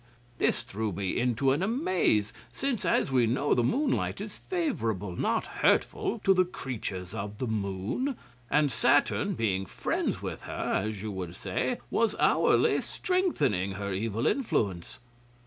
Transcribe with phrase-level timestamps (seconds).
[0.39, 5.45] This threw me into an amaze, since, as we know, the moonlight is favourable, not
[5.61, 8.17] hurtful, to the creatures of the Moon;
[8.49, 14.25] and Saturn, being friends with her, as you would say, was hourly strengthening her evil
[14.25, 14.97] influence.